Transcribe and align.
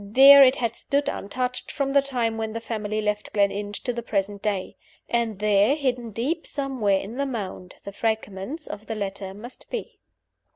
There 0.03 0.43
it 0.43 0.55
had 0.55 0.75
stood, 0.75 1.09
untouched, 1.09 1.71
from 1.71 1.91
the 1.91 2.01
time 2.01 2.35
when 2.35 2.53
the 2.53 2.59
family 2.59 3.01
left 3.01 3.31
Gleninch 3.33 3.83
to 3.83 3.93
the 3.93 4.01
present 4.01 4.41
day. 4.41 4.75
And 5.07 5.37
there, 5.37 5.75
hidden 5.75 6.09
deep 6.09 6.47
somewhere 6.47 6.97
in 6.97 7.17
the 7.17 7.25
mound, 7.27 7.75
the 7.83 7.91
fragments 7.91 8.65
of 8.65 8.87
the 8.87 8.95
letter 8.95 9.35
must 9.35 9.69
be. 9.69 9.99